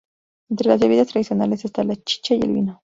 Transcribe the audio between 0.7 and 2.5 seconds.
bebidas tradicionales está la chicha y